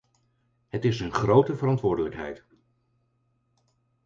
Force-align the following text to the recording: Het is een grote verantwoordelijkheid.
Het 0.67 0.85
is 0.85 0.99
een 0.99 1.13
grote 1.13 1.55
verantwoordelijkheid. 1.57 2.45